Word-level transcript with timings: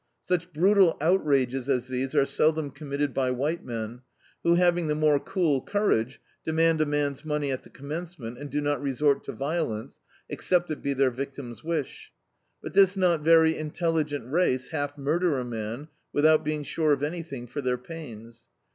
Such 0.23 0.51
brutal 0.51 0.97
outrages 0.99 1.69
as 1.69 1.85
these 1.87 2.15
are 2.15 2.25
seldom 2.25 2.71
committed 2.71 3.13
Jby 3.13 3.35
white 3.35 3.63
men, 3.63 4.01
who 4.41 4.55
having 4.55 4.87
the 4.87 4.95
more 4.95 5.19
cool 5.19 5.61
courage, 5.61 6.19
demand 6.43 6.81
a 6.81 6.87
man's 6.87 7.23
money 7.23 7.51
at 7.51 7.61
the 7.61 7.69
commencement, 7.69 8.39
and 8.39 8.49
do 8.49 8.61
not 8.61 8.81
resort 8.81 9.23
to 9.25 9.31
violence, 9.31 9.99
except 10.27 10.71
it 10.71 10.81
be 10.81 10.93
their 10.95 11.11
victim's 11.11 11.63
wish. 11.63 12.11
But 12.63 12.73
this 12.73 12.97
not 12.97 13.21
very 13.21 13.55
intelligent 13.55 14.25
race 14.31 14.69
half 14.69 14.97
murder 14.97 15.37
a 15.37 15.45
man 15.45 15.87
without 16.11 16.43
being 16.43 16.63
sure 16.63 16.93
of 16.93 17.03
anything 17.03 17.45
for 17.45 17.61
their 17.61 17.77
pains. 17.77 18.47